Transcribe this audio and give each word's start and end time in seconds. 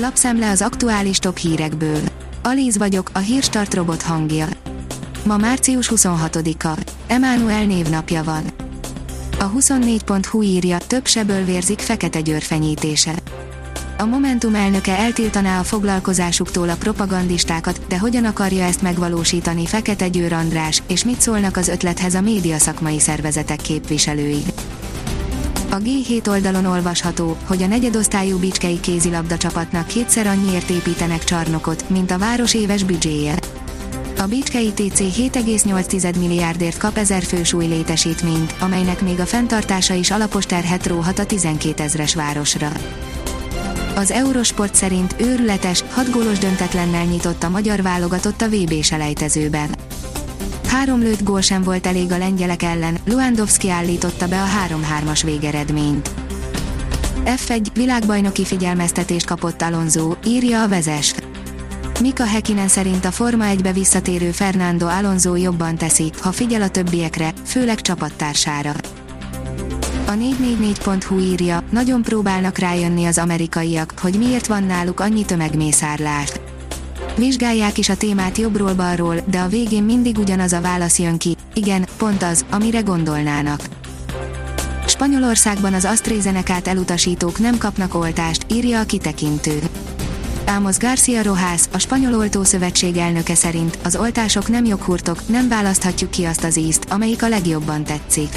Lapszemle 0.00 0.50
az 0.50 0.62
aktuális 0.62 1.18
top 1.18 1.36
hírekből. 1.36 2.00
Alíz 2.42 2.78
vagyok, 2.78 3.10
a 3.12 3.18
hírstart 3.18 3.74
robot 3.74 4.02
hangja. 4.02 4.46
Ma 5.24 5.36
március 5.36 5.90
26-a. 5.94 6.78
Emánuel 7.06 7.64
névnapja 7.64 8.22
van. 8.22 8.42
A 9.38 9.50
24.hu 9.50 10.42
írja, 10.42 10.78
több 10.86 11.06
seből 11.06 11.44
vérzik 11.44 11.78
Fekete 11.78 12.20
Győr 12.20 12.42
fenyítése. 12.42 13.14
A 13.98 14.04
Momentum 14.04 14.54
elnöke 14.54 14.98
eltiltaná 14.98 15.60
a 15.60 15.64
foglalkozásuktól 15.64 16.68
a 16.68 16.76
propagandistákat, 16.76 17.80
de 17.88 17.98
hogyan 17.98 18.24
akarja 18.24 18.64
ezt 18.64 18.82
megvalósítani 18.82 19.66
Fekete 19.66 20.08
Győr 20.08 20.32
András, 20.32 20.82
és 20.86 21.04
mit 21.04 21.20
szólnak 21.20 21.56
az 21.56 21.68
ötlethez 21.68 22.14
a 22.14 22.20
média 22.20 22.58
szakmai 22.58 23.00
szervezetek 23.00 23.60
képviselői. 23.60 24.42
A 25.70 25.76
G7 25.76 26.28
oldalon 26.28 26.64
olvasható, 26.64 27.36
hogy 27.46 27.62
a 27.62 27.66
negyedosztályú 27.66 28.38
Bicskei 28.38 28.80
kézilabda 28.80 29.36
csapatnak 29.36 29.86
kétszer 29.86 30.26
annyiért 30.26 30.70
építenek 30.70 31.24
csarnokot, 31.24 31.90
mint 31.90 32.10
a 32.10 32.18
város 32.18 32.54
éves 32.54 32.82
büdzséje. 32.82 33.34
A 34.18 34.26
Bicskei 34.26 34.72
TC 34.72 34.98
7,8 35.00 36.18
milliárdért 36.18 36.78
kap 36.78 36.96
ezer 36.96 37.22
fős 37.22 37.52
új 37.52 37.66
létesítményt, 37.66 38.54
amelynek 38.60 39.00
még 39.00 39.20
a 39.20 39.26
fenntartása 39.26 39.94
is 39.94 40.10
alapos 40.10 40.46
terhet 40.46 40.86
róhat 40.86 41.18
a 41.18 41.26
12 41.26 41.82
ezres 41.82 42.14
városra. 42.14 42.72
Az 43.94 44.10
Eurosport 44.10 44.74
szerint 44.74 45.14
őrületes, 45.18 45.84
6 45.90 46.10
gólos 46.10 46.38
döntetlennel 46.38 47.04
nyitott 47.04 47.42
a 47.42 47.48
magyar 47.48 47.82
válogatott 47.82 48.40
a 48.40 48.48
VB 48.48 48.82
selejtezőben. 48.82 49.77
Három 50.68 51.00
lőtt 51.00 51.22
gól 51.22 51.40
sem 51.40 51.62
volt 51.62 51.86
elég 51.86 52.12
a 52.12 52.18
lengyelek 52.18 52.62
ellen, 52.62 52.98
Luandowski 53.04 53.70
állította 53.70 54.28
be 54.28 54.42
a 54.42 54.46
3-3-as 54.68 55.20
végeredményt. 55.24 56.10
F1 57.24 57.66
világbajnoki 57.74 58.44
figyelmeztetést 58.44 59.26
kapott 59.26 59.62
Alonso, 59.62 60.14
írja 60.26 60.62
a 60.62 60.68
vezes. 60.68 61.14
Mika 62.00 62.24
Hekinen 62.24 62.68
szerint 62.68 63.04
a 63.04 63.10
Forma 63.10 63.44
1-be 63.48 63.72
visszatérő 63.72 64.30
Fernando 64.30 64.86
Alonso 64.86 65.36
jobban 65.36 65.76
teszi, 65.76 66.12
ha 66.20 66.32
figyel 66.32 66.62
a 66.62 66.68
többiekre, 66.68 67.32
főleg 67.44 67.80
csapattársára. 67.80 68.72
A 70.06 70.12
444.hu 70.12 71.18
írja, 71.18 71.62
nagyon 71.70 72.02
próbálnak 72.02 72.58
rájönni 72.58 73.04
az 73.04 73.18
amerikaiak, 73.18 73.92
hogy 74.00 74.18
miért 74.18 74.46
van 74.46 74.64
náluk 74.64 75.00
annyi 75.00 75.24
tömegmészárlás. 75.24 76.32
Vizsgálják 77.18 77.78
is 77.78 77.88
a 77.88 77.96
témát 77.96 78.38
jobbról-balról, 78.38 79.20
de 79.30 79.38
a 79.38 79.48
végén 79.48 79.82
mindig 79.82 80.18
ugyanaz 80.18 80.52
a 80.52 80.60
válasz 80.60 80.98
jön 80.98 81.18
ki, 81.18 81.36
igen, 81.54 81.86
pont 81.96 82.22
az, 82.22 82.44
amire 82.50 82.80
gondolnának. 82.80 83.60
Spanyolországban 84.86 85.74
az 85.74 85.84
AstraZeneca-t 85.84 86.68
elutasítók 86.68 87.38
nem 87.38 87.58
kapnak 87.58 87.94
oltást, 87.94 88.46
írja 88.52 88.80
a 88.80 88.84
kitekintő. 88.84 89.58
Ámos 90.44 90.76
Garcia 90.76 91.22
Rohász, 91.22 91.68
a 91.72 91.78
Spanyol 91.78 92.14
Oltószövetség 92.14 92.96
elnöke 92.96 93.34
szerint 93.34 93.78
az 93.84 93.96
oltások 93.96 94.48
nem 94.48 94.64
joghurtok, 94.64 95.28
nem 95.28 95.48
választhatjuk 95.48 96.10
ki 96.10 96.24
azt 96.24 96.44
az 96.44 96.56
ízt, 96.56 96.86
amelyik 96.90 97.22
a 97.22 97.28
legjobban 97.28 97.84
tetszik. 97.84 98.30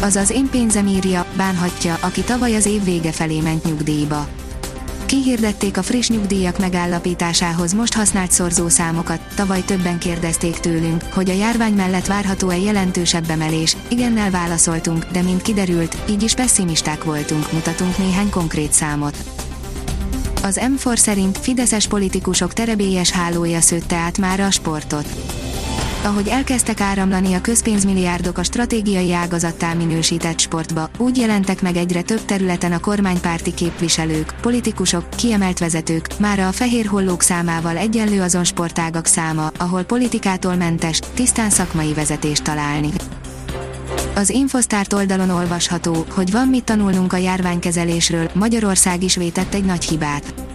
Azaz 0.00 0.30
én 0.30 0.48
pénzem 0.50 0.86
írja, 0.86 1.26
bánhatja, 1.36 1.98
aki 2.00 2.20
tavaly 2.20 2.54
az 2.56 2.66
év 2.66 2.84
vége 2.84 3.12
felé 3.12 3.40
ment 3.40 3.64
nyugdíjba. 3.64 4.28
Kihirdették 5.06 5.76
a 5.76 5.82
friss 5.82 6.08
nyugdíjak 6.08 6.58
megállapításához 6.58 7.72
most 7.72 7.94
használt 7.94 8.30
szorzószámokat, 8.30 9.20
tavaly 9.34 9.64
többen 9.64 9.98
kérdezték 9.98 10.58
tőlünk, 10.58 11.02
hogy 11.02 11.30
a 11.30 11.34
járvány 11.34 11.72
mellett 11.72 12.06
várható-e 12.06 12.56
jelentősebb 12.56 13.30
emelés, 13.30 13.76
igennel 13.88 14.30
válaszoltunk, 14.30 15.04
de 15.04 15.22
mint 15.22 15.42
kiderült, 15.42 15.96
így 16.08 16.22
is 16.22 16.34
pessimisták 16.34 17.04
voltunk, 17.04 17.52
mutatunk 17.52 17.98
néhány 17.98 18.30
konkrét 18.30 18.72
számot. 18.72 19.16
Az 20.42 20.60
M4 20.62 20.96
szerint 20.96 21.38
fideszes 21.38 21.86
politikusok 21.86 22.52
terebélyes 22.52 23.10
hálója 23.10 23.60
szőtte 23.60 23.96
át 23.96 24.18
már 24.18 24.40
a 24.40 24.50
sportot 24.50 25.06
ahogy 26.04 26.28
elkezdtek 26.28 26.80
áramlani 26.80 27.34
a 27.34 27.40
közpénzmilliárdok 27.40 28.38
a 28.38 28.42
stratégiai 28.42 29.12
ágazattá 29.12 29.72
minősített 29.72 30.38
sportba, 30.38 30.90
úgy 30.98 31.16
jelentek 31.16 31.62
meg 31.62 31.76
egyre 31.76 32.02
több 32.02 32.24
területen 32.24 32.72
a 32.72 32.80
kormánypárti 32.80 33.54
képviselők, 33.54 34.34
politikusok, 34.40 35.10
kiemelt 35.10 35.58
vezetők, 35.58 36.18
már 36.18 36.38
a 36.38 36.52
fehér 36.52 36.86
hollók 36.86 37.22
számával 37.22 37.76
egyenlő 37.76 38.22
azon 38.22 38.44
sportágak 38.44 39.06
száma, 39.06 39.50
ahol 39.58 39.82
politikától 39.82 40.54
mentes, 40.54 41.00
tisztán 41.14 41.50
szakmai 41.50 41.94
vezetést 41.94 42.44
találni. 42.44 42.90
Az 44.14 44.30
Infosztárt 44.30 44.92
oldalon 44.92 45.30
olvasható, 45.30 46.06
hogy 46.10 46.30
van 46.30 46.48
mit 46.48 46.64
tanulnunk 46.64 47.12
a 47.12 47.16
járványkezelésről, 47.16 48.30
Magyarország 48.34 49.02
is 49.02 49.16
vétett 49.16 49.54
egy 49.54 49.64
nagy 49.64 49.84
hibát 49.84 50.45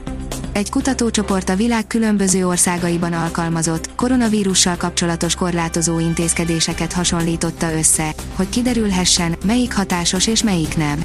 egy 0.54 0.70
kutatócsoport 0.70 1.50
a 1.50 1.56
világ 1.56 1.88
különböző 1.88 2.48
országaiban 2.48 3.14
alkalmazott, 3.14 3.96
koronavírussal 3.96 4.76
kapcsolatos 4.76 5.36
korlátozó 5.36 6.00
intézkedéseket 6.00 6.94
hasonlította 6.94 7.74
össze, 7.74 8.14
hogy 8.36 8.50
kiderülhessen, 8.50 9.36
melyik 9.46 9.74
hatásos 9.76 10.28
és 10.28 10.44
melyik 10.44 10.78
nem. 10.78 11.04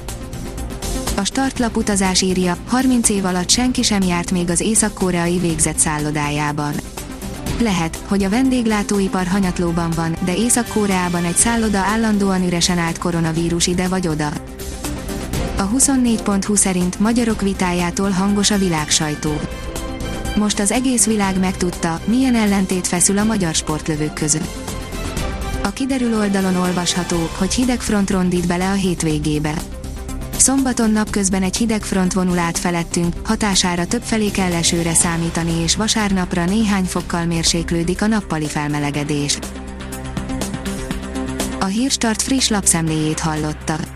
A 1.17 1.25
startlap 1.25 1.77
utazás 1.77 2.23
írja, 2.23 2.57
30 2.67 3.09
év 3.09 3.25
alatt 3.25 3.51
senki 3.51 3.83
sem 3.83 4.03
járt 4.03 4.31
még 4.31 4.51
az 4.51 4.61
észak-koreai 4.61 5.39
végzett 5.39 5.79
szállodájában. 5.79 6.73
Lehet, 7.61 7.99
hogy 8.07 8.23
a 8.23 8.29
vendéglátóipar 8.29 9.27
hanyatlóban 9.27 9.91
van, 9.91 10.17
de 10.25 10.37
Észak-Koreában 10.37 11.25
egy 11.25 11.37
szálloda 11.37 11.79
állandóan 11.79 12.47
üresen 12.47 12.79
állt 12.79 12.99
koronavírus 12.99 13.67
ide 13.67 13.89
vagy 13.89 14.09
oda. 14.09 14.29
A 15.59 15.69
24.20 15.69 16.57
szerint 16.57 17.01
magyarok 17.01 17.41
vitájától 17.41 18.11
hangos 18.11 18.51
a 18.51 18.59
világsajtó. 18.59 19.41
Most 20.37 20.59
az 20.59 20.71
egész 20.71 21.07
világ 21.07 21.39
megtudta, 21.39 22.01
milyen 22.05 22.35
ellentét 22.35 22.87
feszül 22.87 23.19
a 23.19 23.25
magyar 23.25 23.55
sportlövők 23.55 24.13
között. 24.13 24.71
A 25.63 25.71
kiderül 25.71 26.17
oldalon 26.19 26.57
olvasható, 26.57 27.17
hogy 27.39 27.55
hideg 27.55 27.81
front 27.81 28.11
rondít 28.11 28.47
bele 28.47 28.71
a 28.71 28.73
hétvégébe. 28.73 29.55
Szombaton 30.37 30.91
napközben 30.91 31.43
egy 31.43 31.57
hideg 31.57 31.83
front 31.83 32.13
vonul 32.13 32.39
át 32.39 32.59
felettünk, 32.59 33.15
hatására 33.25 33.87
többfelé 33.87 34.31
kell 34.31 34.53
esőre 34.53 34.95
számítani 34.95 35.63
és 35.63 35.77
vasárnapra 35.77 36.45
néhány 36.45 36.85
fokkal 36.85 37.25
mérséklődik 37.25 38.03
a 38.03 38.07
nappali 38.07 38.47
felmelegedés. 38.47 39.39
A 41.61 41.65
Hírstart 41.65 42.23
friss 42.23 42.49
lapszemléjét 42.49 43.21
hallotta. 43.21 43.96